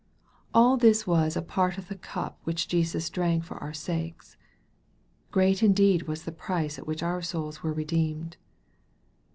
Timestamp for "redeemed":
7.71-8.37